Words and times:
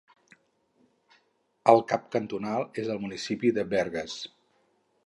El 1.75 1.83
cap 1.91 2.09
cantonal 2.17 2.67
és 2.85 2.91
el 2.95 3.05
municipi 3.05 3.57
de 3.61 3.69
Bergues. 3.77 4.19